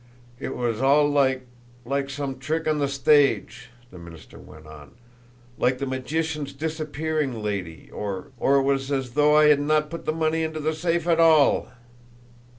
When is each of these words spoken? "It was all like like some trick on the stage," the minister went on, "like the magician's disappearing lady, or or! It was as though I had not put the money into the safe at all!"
"It 0.39 0.55
was 0.55 0.81
all 0.81 1.07
like 1.07 1.45
like 1.85 2.09
some 2.09 2.39
trick 2.39 2.67
on 2.67 2.79
the 2.79 2.87
stage," 2.87 3.69
the 3.91 3.99
minister 3.99 4.39
went 4.39 4.65
on, 4.65 4.95
"like 5.59 5.77
the 5.77 5.85
magician's 5.85 6.53
disappearing 6.53 7.43
lady, 7.43 7.91
or 7.93 8.31
or! 8.39 8.55
It 8.55 8.63
was 8.63 8.91
as 8.91 9.11
though 9.11 9.35
I 9.35 9.49
had 9.49 9.59
not 9.61 9.91
put 9.91 10.05
the 10.05 10.11
money 10.11 10.41
into 10.41 10.59
the 10.59 10.73
safe 10.73 11.05
at 11.05 11.19
all!" 11.19 11.69